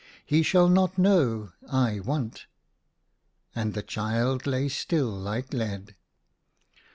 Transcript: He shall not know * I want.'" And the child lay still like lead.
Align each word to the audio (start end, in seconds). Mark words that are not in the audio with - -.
He 0.25 0.41
shall 0.41 0.67
not 0.67 0.97
know 0.97 1.51
* 1.59 1.69
I 1.87 1.99
want.'" 1.99 2.47
And 3.55 3.75
the 3.75 3.83
child 3.83 4.47
lay 4.47 4.67
still 4.67 5.11
like 5.11 5.53
lead. 5.53 5.95